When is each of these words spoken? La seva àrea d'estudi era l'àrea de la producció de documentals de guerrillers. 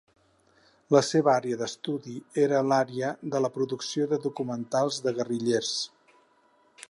La 0.95 1.01
seva 1.07 1.29
àrea 1.33 1.59
d'estudi 1.59 2.15
era 2.45 2.63
l'àrea 2.71 3.11
de 3.35 3.43
la 3.47 3.53
producció 3.59 4.09
de 4.15 4.21
documentals 4.25 4.99
de 5.09 5.17
guerrillers. 5.19 5.77